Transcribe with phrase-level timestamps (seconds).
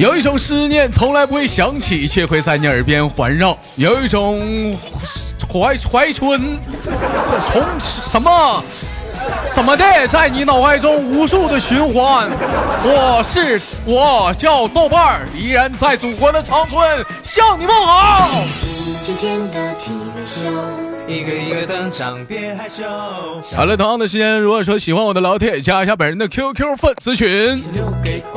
[0.00, 4.74] 有一种思念从来不会想起，却会在你耳边环绕；有一种
[5.46, 6.58] 怀怀春
[7.52, 8.64] 从什么
[9.52, 12.30] 怎么的，在你脑海中无数的循环。
[12.82, 18.26] 我是我叫豆瓣儿，依然在祖国的长春向你问好。
[19.02, 20.79] 今天的。
[21.10, 22.84] 一个一个登场，别害羞。
[23.56, 27.60] 好了，同样的时间，如果说喜欢我的老铁，加一下本人的 QQ 粉丝群：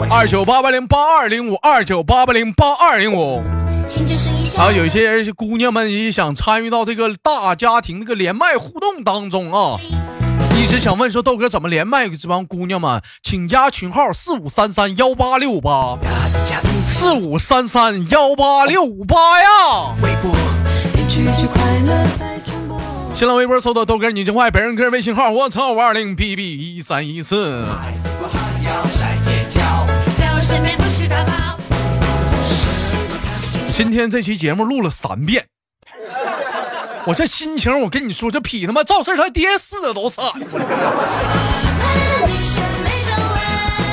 [0.09, 3.43] 二九八八零八二零五二九八八零八二零五。
[4.57, 9.77] 好，有些人姑娘们也想参与到这个大家庭这个连麦互动当中啊，
[10.57, 12.09] 一直想问说豆哥怎么连麦？
[12.09, 15.99] 这帮姑娘们，请加群号四五三三幺八六八
[16.83, 19.47] 四五三三幺八六八呀。
[23.15, 27.63] 新浪微博搜索豆哥你真坏，本人个人微信号我操五二零 bb 一三一四。
[33.71, 35.45] 今天这期节目录了三遍，
[37.05, 40.25] 我这心情我跟你说，这比他妈赵四他爹死的都惨。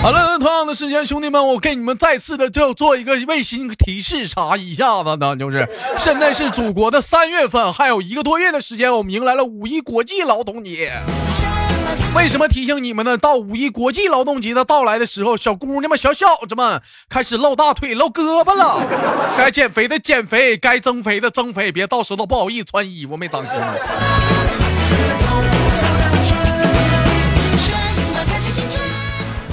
[0.03, 10.91] 好了，同样的时间，兄弟们，我给你们再次的就做一个卫星提示查一下子呢，就是现在是祖国的三月份，还有一个多月的时间，我们迎来了五一国际劳动节。
[12.17, 13.19] 为什么提醒你们呢？
[13.19, 18.83] 到五一国际劳动节的到来的时候，小姑娘们、小小子们开始露大腿、露胳膊了。
[19.37, 23.55] 该减肥的减肥，该增肥的增肥，别到时候不好意思穿衣服没长心。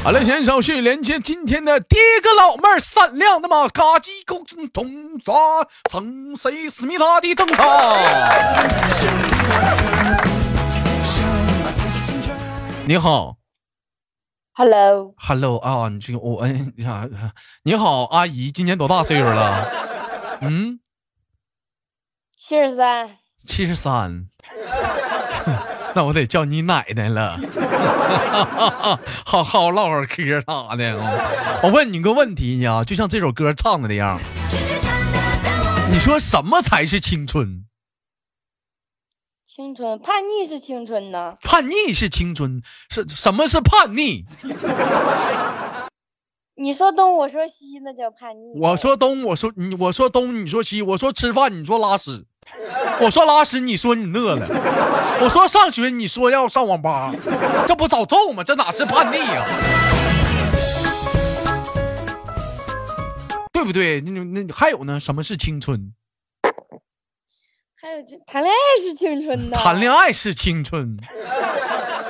[0.08, 4.42] 好了，先手续连接今天的第一个老妹儿，闪亮的嘛，嘎叽咕
[4.72, 5.36] 咚刷，
[5.92, 7.68] 从谁思密达的登场。
[12.86, 13.36] 你好
[14.54, 17.06] ，Hello，Hello 啊，你这个我哎呀，
[17.64, 19.70] 你好，阿姨，今年多大岁数了？
[20.40, 20.80] 嗯，
[22.38, 24.30] 七十三，七十三。
[25.94, 27.38] 那我得叫你奶奶了，
[29.26, 30.98] 好好唠会儿嗑啥的。
[31.64, 34.20] 我问你个问题呢，就像这首歌唱的那样，
[35.92, 37.66] 你说什么才是青春？
[39.46, 41.36] 青春叛逆是青春呢？
[41.42, 44.26] 叛逆是青春，是什么是叛逆？
[46.60, 48.60] 你说东，我说西，那叫叛逆。
[48.60, 52.26] 我说东，我说你，我说东，你说西，我说吃饭，你说拉屎。
[53.00, 54.46] 我说拉屎，你说你饿了；
[55.22, 57.14] 我说上学，你说要上网吧，
[57.68, 58.44] 这不找揍吗？
[58.44, 59.46] 这哪是叛逆呀？
[63.54, 64.02] 对不对？
[64.02, 65.00] 那那还有呢？
[65.00, 65.94] 什么是青春？
[67.80, 69.58] 还有谈恋爱是青春呢。
[69.58, 70.98] 谈恋爱是青春。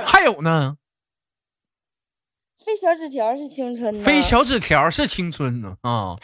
[0.06, 0.76] 还有呢？
[2.66, 4.04] 飞小纸条是青春。
[4.04, 6.18] 飞小纸条是青春呢啊！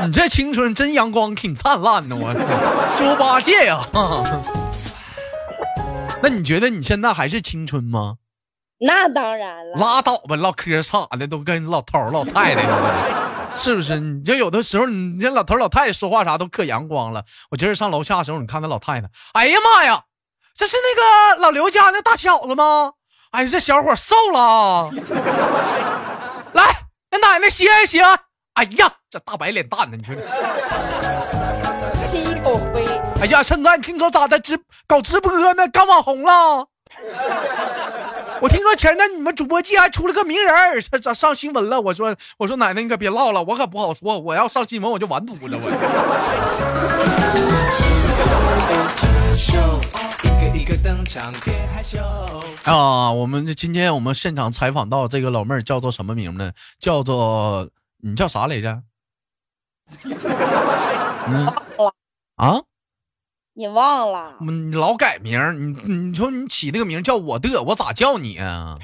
[0.06, 2.32] 你这青春真阳光，挺灿烂的，我
[2.96, 3.80] 猪八戒呀！
[6.22, 8.16] 那你觉得你现在还是青春吗？
[8.80, 9.76] 那当然了。
[9.76, 14.00] 拉倒吧，唠嗑啥的都跟老头老太太似的，是不是？
[14.00, 17.24] 你就有的时候，你这老头老太太说话啥都可阳光了。
[17.50, 20.02] 我今儿上楼下的时候，你看那老太太，哎呀妈呀，
[20.56, 22.92] 这是那个老刘家那大小子吗？
[23.30, 24.90] 哎，这小伙瘦了。
[26.52, 26.64] 来，
[27.10, 28.02] 那奶奶歇一歇。
[28.54, 29.96] 哎呀，这大白脸蛋呢？
[29.98, 30.22] 你说这
[32.10, 32.82] 亲一口灰。
[33.20, 35.68] 哎呀，现在听说咋的直搞直播呢？
[35.68, 36.66] 干网红了？
[38.40, 41.78] 我听说前阵你们主播界还出了个名人，这咋上新闻了？
[41.78, 45.68] 我说我说奶奶你可别唠了，我可不好说，我要上新闻我就完犊子了我。
[52.64, 56.52] 啊，我们今天我们现场采访到这个老妹儿叫做什么名呢？
[56.80, 57.68] 叫做。
[58.04, 58.82] 你叫啥来着？
[61.28, 61.46] 嗯
[62.36, 62.60] 啊？
[63.54, 64.36] 你忘了？
[64.40, 68.78] 你老改名你你说你起那个名叫我的，我咋叫你啊？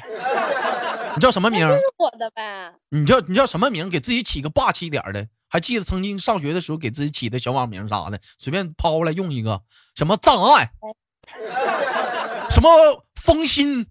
[1.14, 1.66] 你叫什么名？
[1.66, 2.74] 是我的呗。
[2.90, 3.88] 你叫你叫什么名？
[3.88, 5.26] 给自己起个霸气点的。
[5.48, 9.62] 还记得曾经上学的时候给自己起的小网名啥的，随便抛过来用一个。
[9.94, 10.70] 什么障碍？
[12.50, 12.68] 什么
[13.14, 13.86] 风心？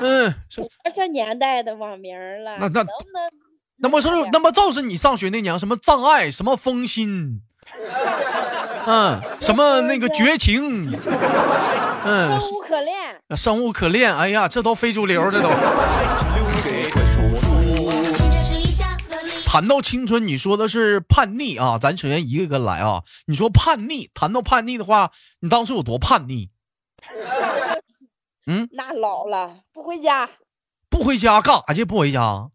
[0.00, 2.58] 嗯，多少年代的网名了？
[2.58, 3.47] 那那能不能？
[3.80, 7.40] 那么是那么就是你上学那年什么障碍什么风心，
[8.86, 10.90] 嗯，什么那个绝情，
[12.04, 15.48] 嗯，生无可恋，生无可恋，哎呀，这都非主流，这都。
[19.46, 21.78] 谈到青春，你说的是叛逆啊？
[21.78, 23.02] 咱首先一个一个来啊。
[23.26, 25.10] 你说叛逆，谈到叛逆的话，
[25.40, 26.50] 你当时有多叛逆？
[28.46, 30.28] 嗯，那老了，不回家，
[30.90, 31.84] 不回家干啥去？
[31.84, 32.50] 不回家。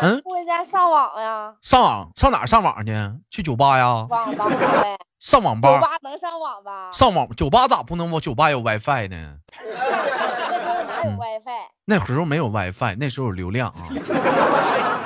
[0.00, 2.92] 嗯，不 回在家上网呀，上网上哪上网去？
[3.30, 4.06] 去酒吧呀？
[4.08, 4.46] 网吧
[4.82, 4.96] 呗。
[5.20, 5.80] 上网吧？
[5.80, 6.90] 吧能上网吧？
[6.92, 8.10] 上网酒吧咋不能？
[8.10, 9.36] 我酒吧有 WiFi 呢？
[9.54, 11.68] 那时候哪有嗯 WiFi？
[11.84, 13.74] 那时候没有 WiFi，那时候有流量啊。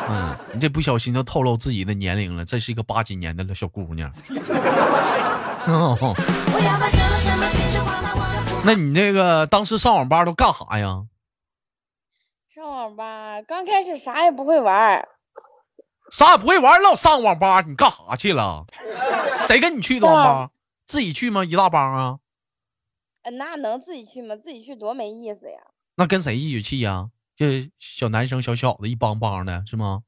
[0.08, 4.10] 嗯，你这不小心就透露自己的年龄了，这是一个八几年的小姑娘。
[8.64, 11.02] 那你那个当时上网吧都干啥呀？
[12.66, 15.08] 上网吧刚开始啥也不会玩儿，
[16.10, 18.66] 啥也不会玩，老上网吧，你干啥去了？
[19.46, 20.16] 谁跟你去的网
[20.48, 20.50] 吧？
[20.84, 21.44] 自己去吗？
[21.44, 22.18] 一大帮啊？
[23.22, 24.34] 呃那能自己去吗？
[24.34, 25.58] 自己去多没意思呀！
[25.94, 27.10] 那跟谁一起去呀？
[27.36, 30.02] 这小男生小小子，一帮帮的，是吗？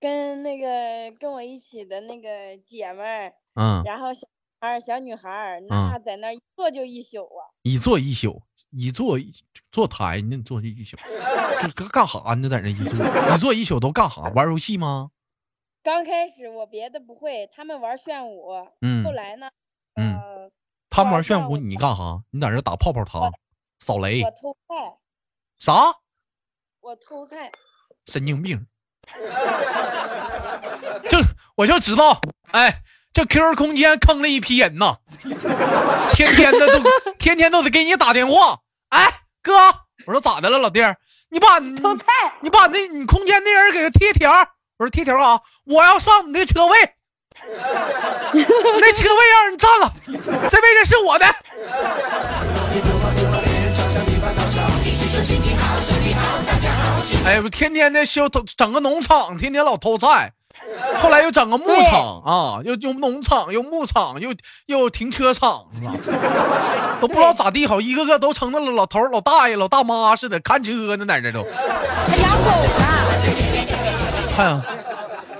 [0.00, 4.26] 跟那个跟我一起的那个姐们儿，嗯，然后小
[4.60, 7.51] 孩儿、小女孩儿，那在那儿一坐就一宿啊。
[7.62, 9.32] 一坐一宿，一坐一
[9.70, 10.96] 坐台你，坐一宿，
[11.60, 12.48] 这干干啥呢？
[12.48, 14.22] 在那一坐一坐一宿都干啥？
[14.34, 15.10] 玩游戏吗？
[15.82, 18.50] 刚开始我别的不会，他们玩炫舞，
[18.80, 19.48] 嗯后来呢，
[19.94, 20.50] 嗯呃，
[20.90, 22.22] 他们玩玩炫舞，你干啥？
[22.30, 23.32] 你在这打泡泡糖、
[23.80, 24.98] 扫雷我偷菜，
[25.58, 25.72] 啥？
[26.80, 27.50] 我偷菜，
[28.06, 28.66] 神经病！
[31.08, 31.18] 就
[31.56, 32.20] 我就知道，
[32.52, 32.82] 哎，
[33.12, 34.98] 这 QQ 空间坑了一批人呐，
[36.14, 36.82] 天天的都
[37.18, 38.58] 天天都得给你打电话。
[38.90, 39.08] 哎，
[39.42, 39.52] 哥，
[40.06, 40.96] 我说咋的了，老弟儿？
[41.30, 42.04] 你把你偷菜，
[42.40, 44.30] 你把那你空间那人给他贴条。
[44.78, 46.76] 我说贴条啊，我要上你的车位，
[48.32, 48.44] 你
[48.80, 49.92] 那车位让人占了，
[50.50, 51.26] 这位置是我的。
[57.24, 60.32] 哎，我天天的修偷整个农场，天天老偷菜，
[61.00, 64.32] 后来又整个牧场啊，又又农场又牧场又
[64.66, 65.92] 又停车场，是吧？
[67.00, 71.42] 都不知道咋地好，一个个都成那了老头老大爷、老大妈似的看车呢，在这都。
[71.42, 72.86] 还养狗呢。
[74.36, 74.64] 看啊，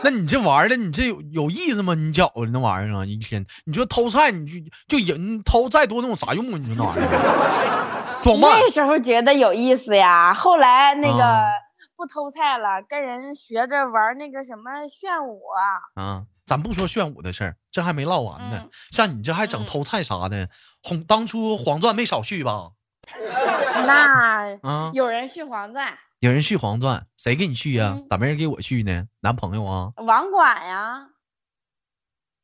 [0.03, 1.95] 那你这玩的，你这有有意思吗？
[1.95, 4.47] 你觉着那玩意儿啊，一天你说偷菜，你
[4.89, 6.59] 就就人偷再多那有啥用啊？
[6.61, 11.45] 你说那玩意儿，那时候觉得有意思呀，后来那个啊
[12.03, 15.41] 不偷菜了，跟人学着玩那个什么炫舞
[15.95, 16.03] 啊。
[16.03, 16.25] 啊！
[16.45, 18.59] 咱不说炫舞的事儿，这还没唠完呢。
[18.65, 20.49] 嗯像你这还整嗯偷菜啥的，
[20.83, 22.71] 红当初黄钻没少续吧？
[23.87, 29.05] 那啊，有人续黄钻，有人续黄钻，谁给你续呀、嗯咋没人给我续呢？
[29.21, 29.93] 男朋友啊？
[29.99, 31.07] 网管呀，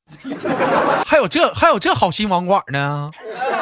[1.04, 3.11] 还有这还有这好心网管呢？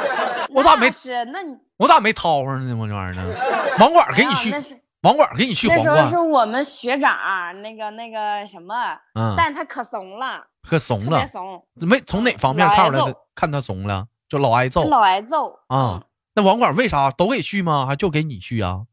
[0.52, 1.24] 我咋没那是？
[1.32, 2.76] 那你我咋没掏上呢？
[2.76, 3.34] 我这玩意儿呢？
[3.78, 7.16] 网管给你续啊那，是网管给你续黄那时候是，我们学长
[7.62, 8.74] 那个那个什么，
[9.14, 11.24] 嗯，但他可怂了，可怂了。
[11.28, 13.14] 怂，没从哪方面看出来的？
[13.32, 16.02] 看他怂了，就老挨揍老挨揍啊。。
[16.34, 17.86] 那网管为啥都给续吗？
[17.86, 18.86] 还就给你续啊？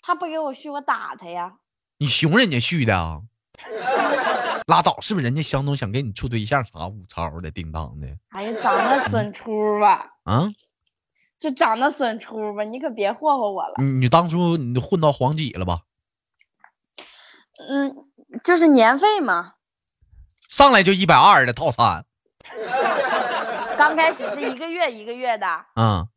[0.00, 1.52] 他不给我续，我打他呀。
[1.98, 3.20] 你熊人家续的啊？
[4.66, 10.48] 拉倒，是不是人家相中想跟你处对象啥五超的叮当的哎呀，长得损出吧，啊？
[11.38, 13.74] 就长得损出吧，你可别霍霍我了。
[13.78, 15.82] 你你当初你混到黄几了吧？
[17.68, 17.94] 嗯，
[18.44, 19.54] 就是年费嘛，
[20.48, 22.04] 上来就一百二的套餐，
[23.76, 26.08] 刚开始是一个月一个月的，嗯，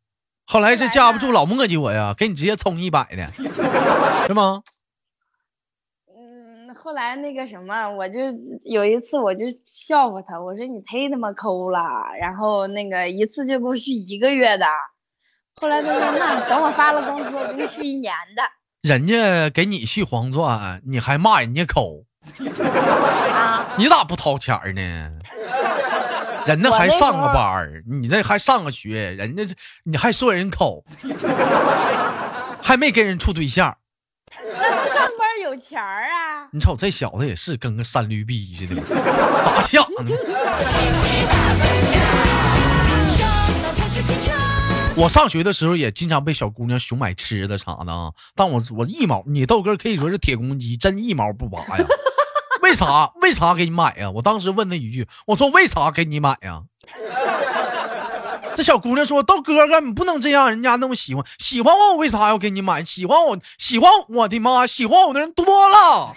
[0.46, 3.26] 后来是架不住老磨叽我呀，给你直接充一百的，
[4.26, 4.62] 是吗？
[6.06, 8.20] 嗯，后来那个什么，我就
[8.64, 11.82] 有一次我就笑话他，我说你忒他妈抠了，
[12.20, 14.66] 然后那个一次就给我续一个月的，
[15.54, 18.42] 后来他说那等我发了工资，我给你续一年的
[18.82, 22.04] 人家给你续黄钻，你还骂人家抠，
[23.32, 23.74] 啊。
[23.76, 25.10] 你咋不掏钱呢？
[26.44, 29.54] 人家还上个班儿，你这还上个学，人家这
[29.84, 30.82] 你还说人抠，
[32.60, 33.76] 还没跟人处对象。
[34.58, 40.10] 那他上班有钱儿啊，你瞅这小子也是跟个三驴逼似的，咋想的？
[44.94, 51.86] 我上学的时候也经常被小姑娘熊买吃的啥的啊，但我我一毛，你豆哥可以说是铁公鸡，真一毛不拔呀。
[52.62, 53.10] 为啥？
[53.20, 54.10] 为啥给你买呀？
[54.10, 56.62] 我当时问他一句，我说为啥给你买呀？
[58.54, 62.84] 这小姑娘说：“豆哥哥，你不能这样，人家那么喜欢，喜欢我，我为啥要给你买？
[62.84, 66.14] 喜欢我，喜欢我的妈，喜欢我的人多了，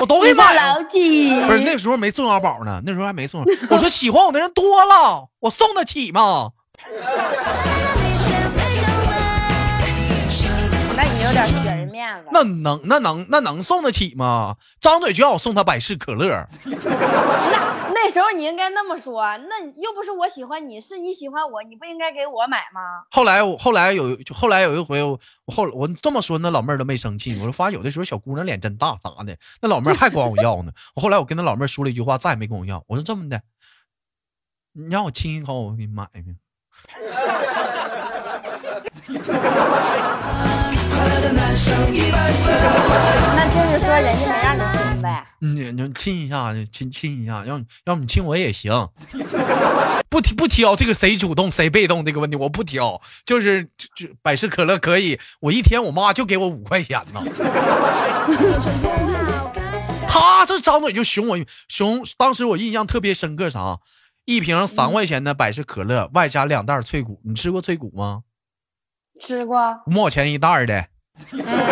[0.00, 1.34] 我都给你买几？
[1.46, 3.44] 不是那时候没送小宝呢，那时候还没送。
[3.70, 6.50] 我说喜欢我的人多了，我送得起吗？
[11.98, 12.30] 面面子。
[12.32, 14.56] 那能那能那能送得起吗？
[14.80, 22.80] 张嘴就要我送他百事可乐， 那那时候你应该那么说，那又不是我喜欢你，是你喜欢我，你不应该给我买吗？
[23.10, 27.36] 后来我后来有后来有一回我我后我这么说，那老妹儿都没生气。
[27.38, 30.72] 我说发现有的时候小姑娘脸真大咋的，那老妹儿还管我要呢。
[30.94, 32.84] 我后来我跟那老妹儿说了一句话，再也没跟我要。
[32.86, 33.42] 我说这么的，
[34.72, 36.36] 你让我亲一口，我给你买去。
[43.36, 45.24] 那就是说人家没让你亲呗。
[45.40, 48.88] 你你亲一下，亲亲一下，要要你亲我也行，
[50.08, 57.22] 不挑不挑这个谁主动谁被动这个问题，我不挑，就是就就百事可乐可以，我一天我妈就给我五块钱呢。
[60.08, 63.78] 他这张嘴就熊我熊，当时我印象特别深刻啥，
[64.24, 68.22] 一瓶三块钱的百事可乐，外加两袋脆骨，你吃过脆骨吗？
[69.20, 70.86] 吃过，五毛钱一袋的，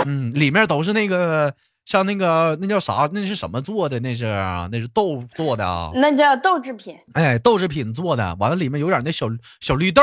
[0.05, 3.09] 嗯，里面都是那个像那个那叫啥？
[3.13, 4.01] 那是什么做的？
[4.01, 4.25] 那是
[4.71, 5.91] 那是豆做的啊。
[5.95, 6.97] 那叫豆制品。
[7.15, 9.27] 哎，豆制品做的，完了里面有点那小
[9.61, 10.03] 小绿豆，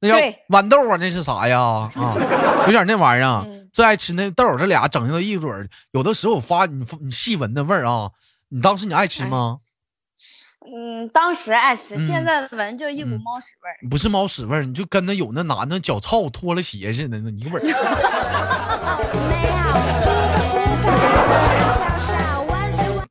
[0.00, 0.16] 那叫
[0.48, 1.60] 豌豆啊，那是啥呀？
[1.60, 2.14] 啊，
[2.66, 8.10] 有点那玩意儿最爱吃那豆儿，这俩整到一嘴儿，有的时候我发你你细闻那味儿啊，
[8.48, 9.58] 你当时你爱吃吗？
[10.74, 13.76] 嗯，当时爱吃，嗯现在闻就一股嗯猫屎味儿。
[13.88, 17.66] 不是猫屎味儿，你就跟那有那男的脚臭脱了鞋似的，那一个味儿。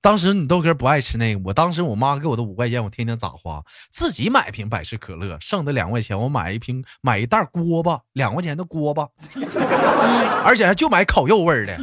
[0.02, 3.64] 当时你豆哥不爱吃那个，我当时我妈给我的五块钱，我天天咋花？
[3.92, 9.08] 自己买瓶百事可乐，剩的两块钱我买一瓶买一袋锅巴，两块钱的锅巴，
[10.46, 11.76] 而且还就买烤肉味儿的。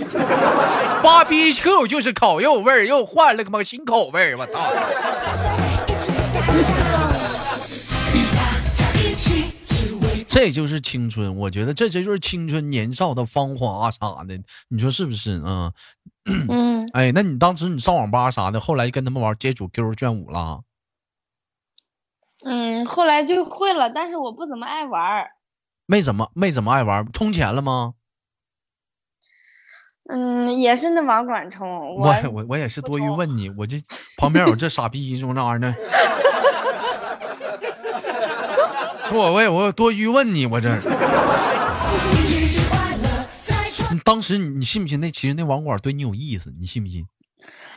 [1.03, 4.61] 芭比 Q 就是烤肉味儿，又换了个妈新口味儿，我操！
[10.29, 15.73] 这就是青春，我觉得这这就是青春年少的芳华啥的，你说是不是啊？
[16.25, 20.63] 嗯，哎，那你当时你上网吧啥的，后来跟他们玩接触 QQ 炫舞了？
[22.45, 25.29] 嗯，后来就会了，但是我不怎么爱玩。
[25.87, 27.95] 没怎么没怎么爱玩，充钱了吗？
[30.09, 31.95] 嗯，也是那网管充。
[31.97, 33.81] 我我我也是多余问你，我这
[34.17, 35.75] 旁边有这傻逼这那玩意儿呢。
[39.09, 40.75] 说我我也我多余问你，我这
[43.91, 47.05] 你当时你你信不信那其实那网管对你有意思，你信不信？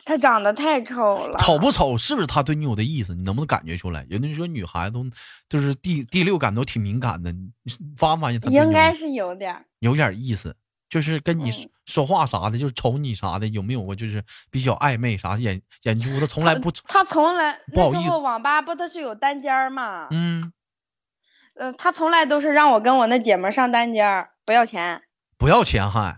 [0.05, 1.37] 他长得太丑了。
[1.39, 3.13] 丑不丑，是不是他对你有的意思？
[3.15, 4.05] 你能不能感觉出来？
[4.09, 5.05] 有的人说女孩子都
[5.49, 7.49] 就是第第六感都挺敏感的，你
[7.97, 9.55] 发没发现应该是有点。
[9.79, 10.55] 有点意思，
[10.95, 11.51] 就是跟你
[11.85, 20.07] 说话啥的，就是瞅你啥的，有没有过就是比较暧昧啥眼眼珠子从来不他从来不好意思网吧不都是有单间儿嘛？
[20.11, 20.53] 嗯
[21.55, 25.01] 呃，他从来都是让我跟我那姐们儿上单间儿，不要钱。
[25.37, 26.17] 不要钱还。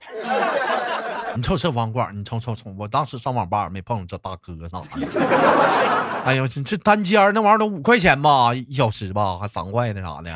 [1.34, 4.86] 你瞅这网管，你瞅瞅瞅，我当时上网吧没碰上这大哥啥的。
[6.26, 10.30] 哎呦，这这单间儿那玩意儿都五块钱吧，一小时吧，还三块的啥的。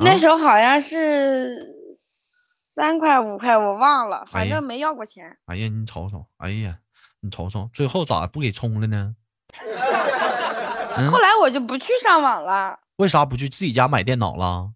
[0.00, 1.73] 那时候好像是
[2.74, 5.38] 三块五块，我忘了，反正没要过钱。
[5.46, 6.76] 哎呀，你瞅瞅，哎呀，
[7.20, 9.14] 你瞅瞅，最后咋不给充了呢？
[10.96, 12.80] 嗯后，来我就不去上网了。
[12.96, 14.72] 为啥不去自己家买电脑了？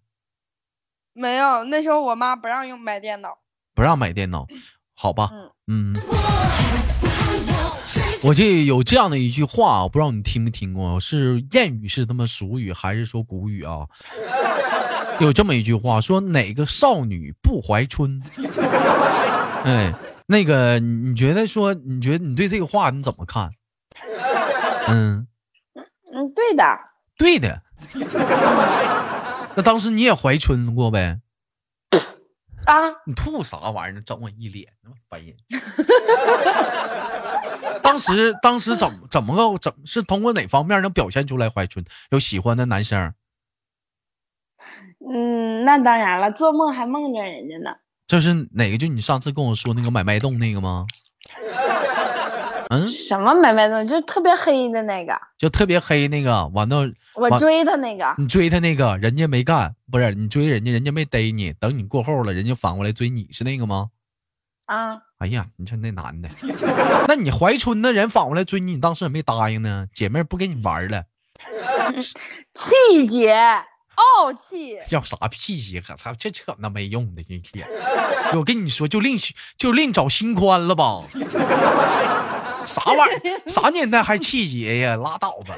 [1.11, 3.37] 没有，那时候我妈不让用买电脑。
[3.75, 4.47] 不让买电脑，
[4.95, 5.29] 好吧？
[5.67, 6.01] 嗯嗯，
[8.23, 13.85] 我这有这样的一句话，我不知道你听没听过，是谚语，是他妈俗语，还是说古语啊？
[15.19, 18.21] 有这么一句话，说哪个少女不怀春？
[19.65, 19.93] 哎，
[20.27, 23.51] 那个，你你觉得说，你觉得你对这个话你怎么看？
[24.87, 25.27] 嗯，
[25.75, 26.79] 嗯，对的。
[27.17, 27.61] 对的。
[29.55, 31.19] 那当时你也怀春过呗？
[32.65, 34.01] 啊，你吐啥玩意儿？
[34.01, 35.35] 整我一脸，那么烦人。
[37.81, 41.83] 当时当时怎么怎么个怎是通过哪方面能表现出来怀春？
[42.11, 43.13] 有喜欢的男生，
[45.11, 47.75] 嗯，那当然了，做梦还梦着人家呢。
[48.07, 48.77] 就是哪个？
[48.77, 50.85] 就你上次跟我说那个买脉动那个吗？
[52.69, 58.13] 嗯，什么买卖东西，就特别黑的那个，就特别黑那个，完了我追他那个。
[58.19, 63.89] 你追他那个，人家没干，不是你追人家，人家没逮你，等你过后了，人家反过来追你，是那个吗？
[64.67, 66.29] 啊，哎呀，你瞅那男的，
[67.09, 69.87] 那你怀春的人反过来追你，你当时也没答应呢？
[69.91, 71.05] 姐妹不跟你玩了，
[72.53, 73.35] 气节，
[73.99, 74.77] 傲气。
[74.89, 75.79] 要啥屁气？
[75.81, 77.67] 可他这扯那没用的，一天。
[78.33, 79.17] 我跟你说，就另
[79.57, 81.01] 就另找新欢了吧。
[82.65, 83.41] 啥玩意儿？
[83.49, 84.95] 啥年代还气节呀？
[84.95, 85.55] 拉倒吧！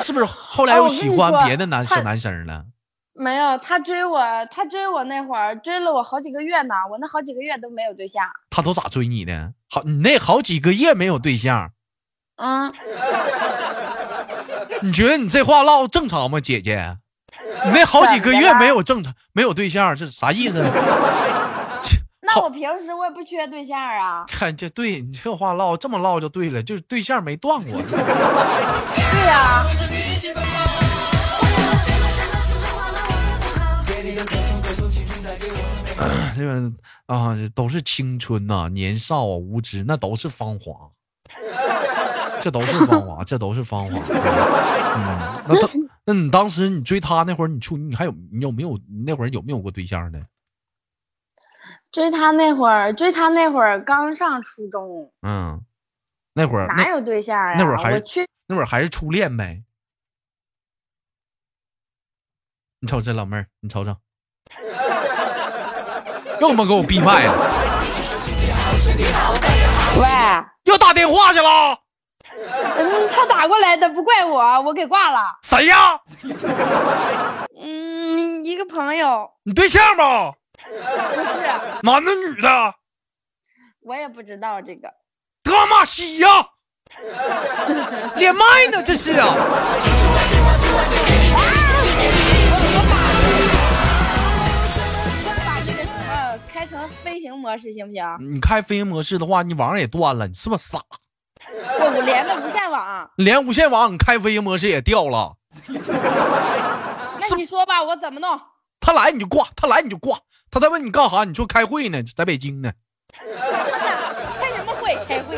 [0.00, 2.64] 是不是后来又喜欢别的男小男生了？
[3.12, 4.20] 没有，他追我，
[4.50, 8.24] 他追我那会儿追了我好几个月呢，我那好几个月都没有对象。
[8.48, 9.52] 他都咋追你的？
[9.68, 11.72] 好，你那好几个月没有对象，
[12.36, 12.72] 嗯，
[14.80, 16.96] 你觉得你这话唠正常吗，姐姐？
[17.64, 20.62] 你 那好几个月没有正常没有对象，这啥意思？
[22.30, 24.24] 好那我平时我也不缺对象啊。
[24.28, 27.80] 看这对你这话唠这么唠就对了，就是对象没断过。
[27.88, 29.64] 对呀、
[36.36, 36.72] 这个
[37.06, 40.72] 啊，都是青春呐、年少啊，无知，那都是芳华，
[42.42, 43.90] 这都是芳华，这都是芳华。
[43.90, 45.70] 嗯，那当
[46.08, 50.18] 那你当时你追他那会儿，你处你还有你有没有你那会儿有没有过对象呢？
[51.92, 55.62] 追他那会儿，追他那会儿刚上初中，嗯，
[56.32, 59.62] 那会儿哪有对象呀、那会儿还是那会儿还是初恋呗。
[62.80, 63.94] 你瞅这老妹儿，你瞅瞅，
[66.40, 67.34] 又他妈给我闭麦了，
[69.98, 70.06] 喂，
[70.72, 71.82] 又打电话去了，
[72.78, 75.38] 嗯，他打过来的，不怪我，我给挂了。
[75.42, 75.98] 谁呀？
[77.60, 80.32] 嗯，一个朋友，你对象吧？
[80.58, 80.80] 不是，
[81.82, 82.74] 男的女的？
[83.80, 84.92] 我也不知道这个。
[85.42, 86.28] 德玛西呀！
[88.16, 89.34] 连麦呢，这是啊！
[95.46, 98.04] 把这个什么开成飞行模式行不行？
[98.20, 100.80] 你开飞行模式的话，你网也断了，你是不是傻？
[101.60, 105.36] 我我连的无线网，连无线网，你开飞行模式也掉了。
[107.20, 108.40] 那你说吧，我怎么弄？
[108.80, 110.18] 他来你就挂，他来你就挂。
[110.50, 112.72] 他再问你干啥，你说开会呢，在北京呢。
[113.12, 114.94] 开什么会？
[115.06, 115.36] 开会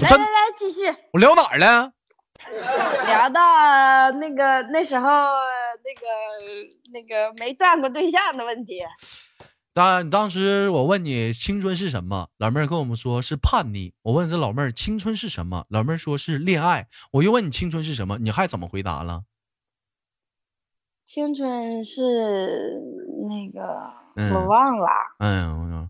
[0.00, 0.26] 来来来，
[0.56, 1.92] 继续我聊哪儿了？
[3.06, 6.06] 聊到那个那时候那个
[6.92, 8.82] 那个没断过对象的问题。
[9.78, 13.94] 当当时我问你青春是什么，老妹儿跟我们说是叛逆。
[14.02, 16.88] 我问这老妹儿青春是什么，老妹儿说是恋爱。
[17.12, 19.22] 我又问你青春是什么，你还怎么回答了？
[21.06, 22.82] 青春是
[23.28, 24.88] 那个、嗯我忘了，
[25.20, 25.88] 嗯，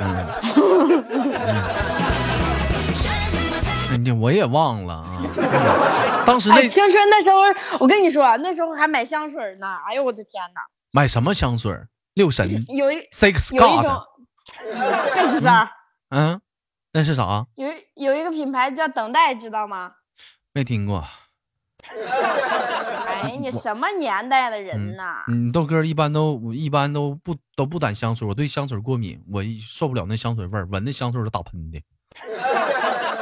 [0.00, 0.34] 嗯，
[3.90, 5.04] 嗯，嗯我也忘了啊。
[5.20, 7.40] 嗯 当时那哎，青春那时候
[7.78, 9.66] 我跟你说，那时候还买香水呢。
[9.86, 10.62] 哎呦我的天哪！
[10.90, 11.88] 买什么香水儿？
[12.14, 13.86] 六神有一 Six 有一 God。
[15.46, 15.70] 儿，
[16.10, 16.40] 嗯，
[16.92, 17.46] 那是啥？
[17.56, 19.92] 有有一个品牌叫等待，知道吗？
[20.52, 21.04] 没听过。
[21.82, 25.24] 哎，你什么年代的人呐？
[25.28, 31.82] 嗯，豆哥一般都我一般都不都不掸香水，我对香水过敏，我一受不了那香水味儿，闻那香水都打喷嚏。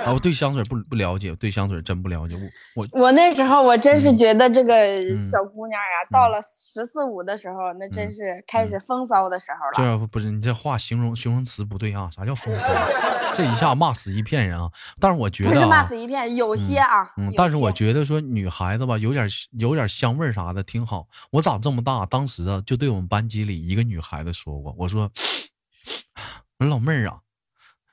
[0.04, 2.34] 啊，我对香水不不了解，对香水真不了解。
[2.74, 9.98] 我我我那时候我真是嗯觉得这个嗯小姑娘呀，到了十四五的时候，那真是开始风骚的时候了。
[9.98, 12.08] 这不是你这话形容形容词不对啊？
[12.10, 12.68] 啥叫风骚？
[13.34, 14.70] 这一下骂死一片人啊！
[15.00, 21.06] 但是我觉得不是骂啊，死一片，有些啊，嗯，有但是我觉得说女孩子吧，有点有点香味啥的挺好。
[21.30, 25.10] 我长这么大，当时啊，就对我们班级里一个女孩子说过，我说，
[26.58, 27.20] 我说老妹儿啊，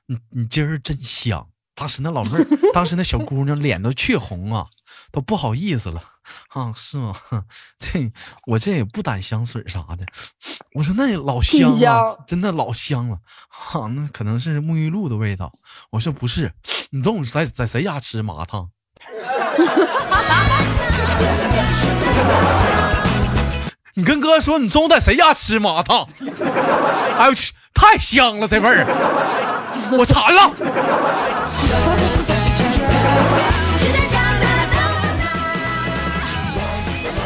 [0.08, 1.48] 你你今儿真香。
[1.80, 4.66] 当时那老妹儿， 当时那小姑娘脸都雀红啊，
[5.12, 6.04] 都不好意思了
[6.50, 7.16] 啊，是吗？
[7.30, 7.46] 哼
[7.80, 8.12] 这
[8.48, 10.06] 我这也不掸香水啥的。
[10.74, 15.54] 我说那老香了，香真的老香了，哈、那可能是沐浴露的味道。
[15.92, 16.52] 我说不是，
[16.92, 18.70] 你中午在在谁家吃麻辣烫？
[23.96, 26.08] 你跟哥说你中午在谁家吃麻辣烫？
[27.18, 28.86] 哎呦我去，太香了，这味儿，
[29.92, 30.52] 我馋了。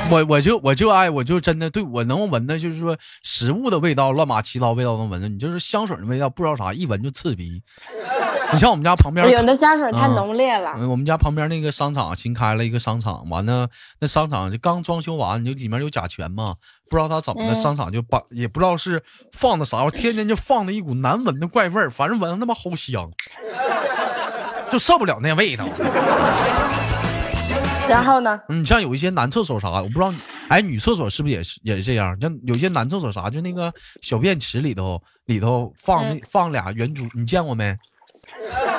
[0.09, 7.63] 我我就我就爱我就真的对我能闻的，就是说食物的味道，乱码七糟味道能闻着，你就是香水的味道，不知道啥，一闻就刺鼻。
[8.53, 10.73] 你像我们家旁边有的香水太嗯浓烈了。
[10.77, 13.67] 嗯，我们家旁边那个商场新开了一个商场，完了
[13.99, 16.55] 那商场就刚装修完，就里面有甲醛嘛，
[16.89, 23.09] 不知道他怎么的，嗯商场就把也不知道是放的啥我，天天就放的一股难闻的怪味儿，反正闻着他妈齁香，
[24.71, 25.67] 就受不了那味道。
[27.89, 28.39] 然后呢？
[28.47, 32.17] 嗯，你像有一些男厕所啥，我不知道你，哎，女厕所是不是也是也是这样？
[32.21, 37.75] 像有些男厕所啥，就那个小便池里头里头放那、嗯放俩圆珠，你见过没？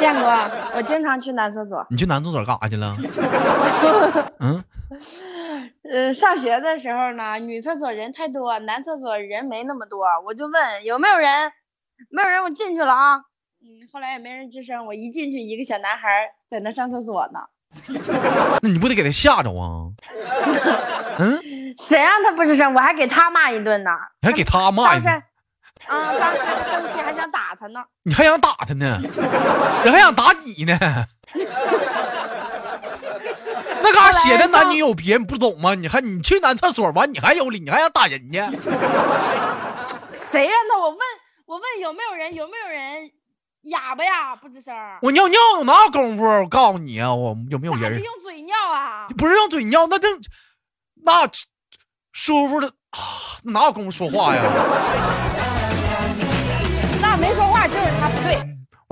[0.04, 1.86] 见过，我经常去男厕所。
[1.88, 2.94] 你去男厕所干啥去了？
[4.38, 4.62] 嗯，
[5.90, 11.50] 呃，上学的时候呢，女厕所人太多，男厕所人没那么多，我就问有没有人，
[12.10, 13.16] 没有人，我进去了啊。
[13.62, 17.40] 嗯，后来也没人吱声，我一进去，一个小男孩在那上厕所呢。
[18.60, 19.88] 那你不得给他吓着啊？
[21.18, 21.40] 嗯，
[21.78, 23.90] 谁让他不吱声，我还给他骂一顿呢。
[24.20, 25.14] 你还给他骂，一顿
[25.86, 27.84] 啊，当时还生气，还想打他呢。
[28.02, 29.00] 你还想打他呢？
[29.84, 30.78] 人还想打你呢？
[33.82, 35.74] 那嘎写的男女有别，你不懂吗？
[35.74, 38.50] 你还你去男厕所完，你还有理，你还想打人家？
[40.14, 40.78] 谁让他？
[40.78, 40.98] 我问，
[41.46, 43.10] 我问有没有人，有没有人
[43.62, 44.36] 哑巴呀？
[44.36, 44.74] 不吱声。
[45.02, 46.24] 我尿尿哪有功夫？
[46.24, 48.02] 我告诉你啊，我有没有人？
[48.02, 49.06] 用嘴尿啊？
[49.16, 50.08] 不是用嘴尿，那这
[51.04, 51.28] 那
[52.12, 52.98] 舒服的啊，
[53.44, 54.42] 哪有功夫说话呀？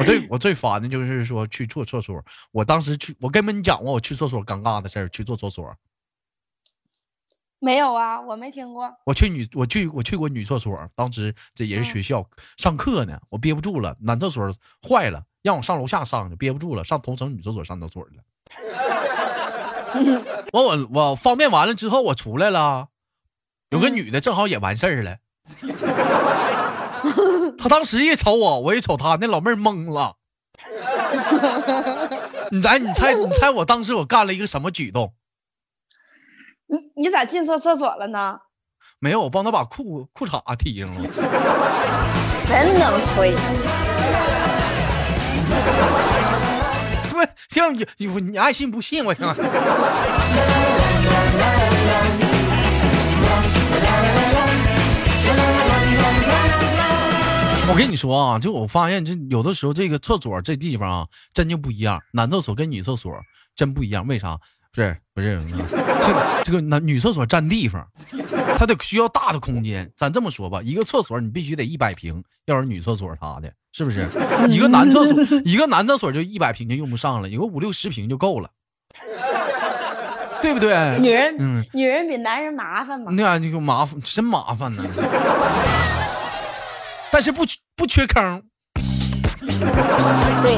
[0.02, 5.72] 我最我最烦的就是说去做厕所，我当时去，我跟你讲过我去厕所尴尬的事儿，去做厕所。
[7.60, 8.92] 没有啊，我没听过。
[9.06, 14.52] 我去女，我去我去过女厕所，当时这也是学校、上课呢，我憋不住了，男厕所
[14.88, 18.24] 坏了，让我上楼下上去，憋不住了，上同城女厕所上厕所去了。
[20.52, 22.88] 完 我我方便完了之后，我出来了，
[23.70, 25.18] 有个女的正好也完事儿了，
[27.58, 30.16] 她当时一瞅我，我一瞅他，那老妹儿懵了。
[32.50, 35.14] 你猜，你猜，你猜我当时我干了一个什么举动？
[36.66, 38.38] 你你咋进错厕所了呢？
[38.98, 41.08] 没有，我帮他把裤裤衩提上了。
[42.46, 43.34] 真能吹。
[47.10, 49.26] 不是，行，你你你爱信不信，我行。
[57.70, 62.00] 我跟你说啊，就我发现这有的时候这个厕所这地方啊，真就不一样。
[62.12, 63.12] 男厕所跟女厕所
[63.54, 64.38] 真不一样，为啥？
[64.74, 67.86] 不是不是，这个这个男女厕所占地方，
[68.58, 69.90] 它得需要大的空间。
[69.94, 74.08] 咱这么说吧，一个厕所你必须得一百平，要是女厕所啥的，是不是？
[74.48, 78.48] 一个男厕所， 一个男厕所就一百平就用不上了，有个五六十平就够了，
[80.40, 80.98] 对不对？
[81.00, 83.12] 女人，嗯，女人比男人麻烦嘛。
[83.14, 84.82] 那样这个麻烦，真麻烦呢。
[87.14, 88.42] 但是不缺不缺坑，
[90.40, 90.56] 对，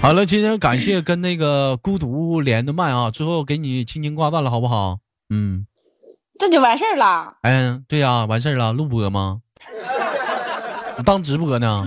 [0.00, 4.98] 好了，今天感谢跟那个孤独连的麦啊，最后给你轻轻挂断了，好不好？
[5.30, 5.66] 嗯，
[6.38, 7.38] 这就完事儿了。
[7.42, 9.40] 哎，对呀、完事儿了，录播吗？
[10.96, 11.84] 你当直播呢？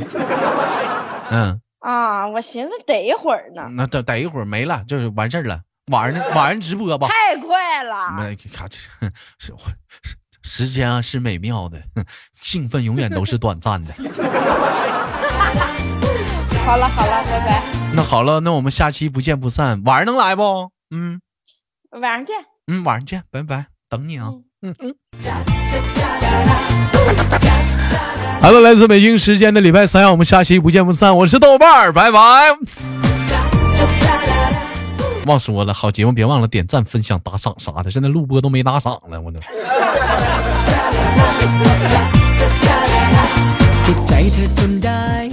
[1.32, 5.62] 嗯，啊，我寻思等一会儿呢，那等等一会儿没了，就是完事儿了。
[5.92, 7.08] 晚上 晚上直播吧。
[7.08, 8.12] 太快了。
[8.18, 9.54] 没看这是是
[10.42, 11.82] 时间啊，是美妙的，
[12.42, 13.94] 兴奋永远都是短暂的。
[16.66, 19.84] 好了好了，拜拜，那好了，那我们下期不见不散。
[19.86, 20.72] 晚上能来不？
[20.90, 21.22] 嗯
[21.92, 22.36] 晚上见。
[22.68, 24.30] 嗯，晚上见，拜拜，等你啊。
[24.62, 24.96] 嗯嗯。
[28.42, 31.16] 好了，来自北京时间的礼拜三，我们下期不见不散。
[31.18, 32.58] 我是豆瓣儿，拜拜。
[35.27, 37.91] 忘说了，好节目别忘了点赞、分享、打赏啥的。
[37.91, 39.39] 现在录播都没打赏了，我都。
[44.09, 45.24] ใจเธอจนได้